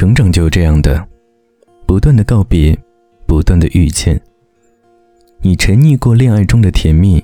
[0.00, 1.06] 成长就是这样的，
[1.84, 2.74] 不断的告别，
[3.26, 4.18] 不断的遇见。
[5.42, 7.22] 你沉溺过恋爱中的甜蜜，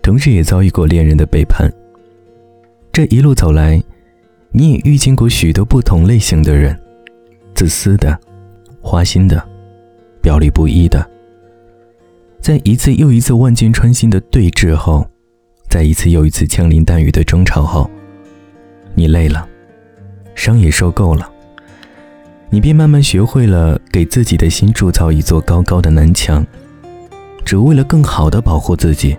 [0.00, 1.70] 同时也遭遇过恋人的背叛。
[2.90, 3.78] 这一路走来，
[4.50, 6.74] 你也遇见过许多不同类型的人：
[7.54, 8.18] 自私的、
[8.80, 9.46] 花心的、
[10.22, 11.06] 表里不一的。
[12.40, 15.06] 在一次又一次万箭穿心的对峙后，
[15.68, 17.90] 在一次又一次枪林弹雨的争吵后，
[18.94, 19.46] 你累了，
[20.34, 21.30] 伤也受够了，
[22.52, 26.44] 你便慢慢学会了给自己的心筑造一座高高的南墙，
[27.44, 29.16] 只为了更好的保护自己。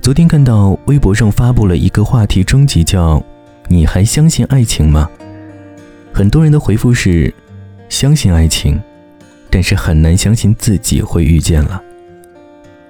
[0.00, 3.20] 昨天看到微博上发布了一个话题征集，叫
[3.66, 5.10] “你还相信爱情吗？”
[6.14, 7.34] 很多人的回复是：
[7.88, 8.80] 相信爱情，
[9.50, 11.82] 但是很难相信自己会遇见了。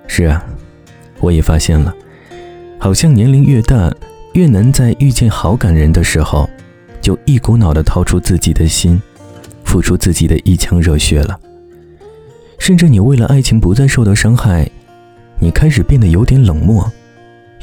[0.07, 0.45] 是啊，
[1.21, 1.95] 我也发现了，
[2.79, 3.91] 好像年龄越大，
[4.35, 6.51] 越难在遇见好感人的时候，
[7.05, 8.99] 就一股脑的掏出自己的心，
[9.63, 11.38] 付出自己的一腔热血了。
[12.59, 14.66] 甚至你为了爱情不再受到伤害，
[15.38, 16.91] 你开始变得有点冷漠。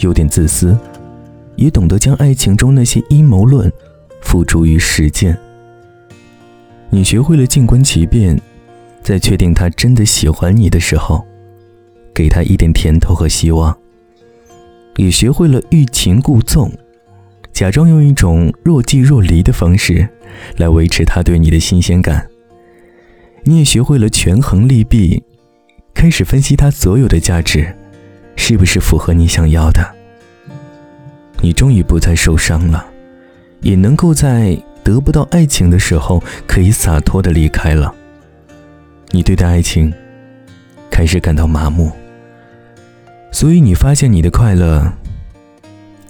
[0.01, 0.77] 有点自私，
[1.55, 3.71] 也懂得将爱情中那些阴谋论
[4.21, 5.35] 付诸于实践。
[6.91, 8.39] 你学会了静观其变，
[9.01, 11.25] 在确定他真的喜欢你的时候，
[12.13, 13.73] 给他一点甜头和希望；
[14.97, 16.71] 也学会了欲擒故纵，
[17.53, 20.07] 假装用一种若即若离的方式
[20.57, 22.27] 来维持他对你的新鲜感。
[23.43, 25.23] 你也学会了权衡利弊，
[25.93, 27.75] 开始分析他所有的价值。
[28.37, 29.95] 是不是符合你想要的？
[31.41, 32.87] 你终于不再受伤了，
[33.59, 37.93] 也能够在得不到爱情的时候可以洒脱的离开了。
[39.11, 39.93] 你对待爱情
[40.89, 41.91] 开始感到麻木，
[43.31, 44.91] 所以你发现你的快乐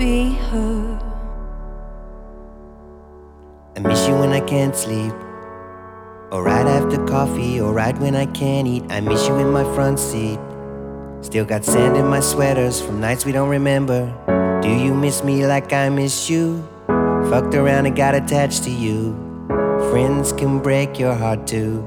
[0.00, 0.98] Be her.
[3.76, 5.12] I miss you when I can't sleep.
[6.32, 8.84] Or right after coffee, or right when I can't eat.
[8.88, 10.38] I miss you in my front seat.
[11.20, 14.00] Still got sand in my sweaters from nights we don't remember.
[14.62, 16.66] Do you miss me like I miss you?
[17.28, 19.12] Fucked around and got attached to you.
[19.90, 21.86] Friends can break your heart too.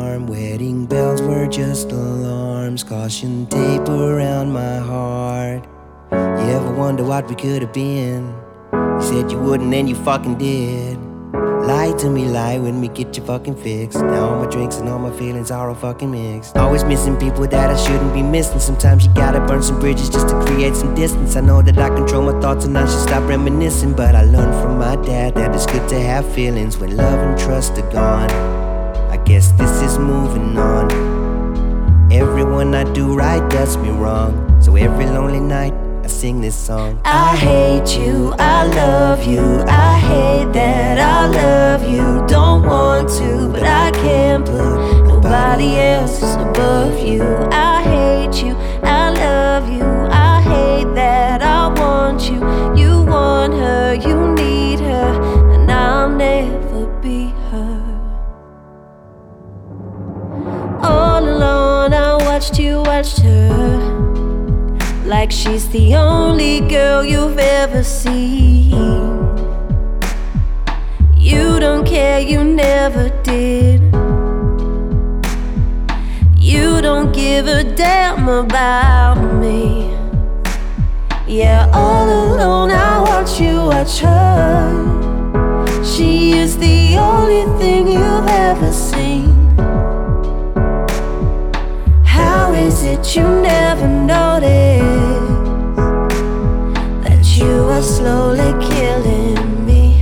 [0.91, 5.65] Bells were just alarms, caution tape around my heart.
[6.11, 8.35] You ever wonder what we could have been?
[8.73, 10.97] You said you wouldn't, and you fucking did.
[11.65, 13.99] Lie to me, lie when we get you fucking fixed.
[13.99, 16.57] Now all my drinks and all my feelings are all fucking mixed.
[16.57, 18.59] Always missing people that I shouldn't be missing.
[18.59, 21.37] Sometimes you gotta burn some bridges just to create some distance.
[21.37, 23.93] I know that I control my thoughts and I should stop reminiscing.
[23.93, 27.39] But I learned from my dad that it's good to have feelings when love and
[27.39, 28.60] trust are gone.
[29.25, 30.91] Guess this is moving on.
[32.11, 34.61] Everyone I do right does me wrong.
[34.61, 35.73] So every lonely night,
[36.03, 36.99] I sing this song.
[37.05, 42.25] I hate you, I love you, I hate that I love you.
[42.27, 47.23] Don't want to, but I can't put nobody else above you.
[47.51, 48.55] I hate you,
[62.41, 63.77] watched you, watched her.
[65.05, 68.71] Like she's the only girl you've ever seen.
[71.15, 73.79] You don't care, you never did.
[76.35, 79.91] You don't give a damn about me.
[81.27, 85.83] Yeah, all alone I watch you watch her.
[85.85, 89.40] She is the only thing you've ever seen.
[92.81, 94.81] Did you never notice
[97.05, 100.01] that you are slowly killing me?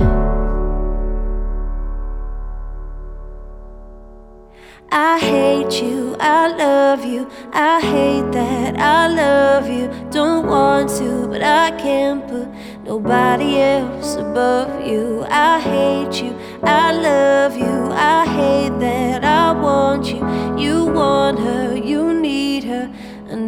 [4.90, 9.90] I hate you, I love you, I hate that I love you.
[10.10, 12.48] Don't want to, but I can't put
[12.82, 15.26] nobody else above you.
[15.28, 20.20] I hate you, I love you, I hate that I want you.
[20.58, 22.19] You want her, you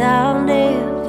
[0.03, 1.02] need her,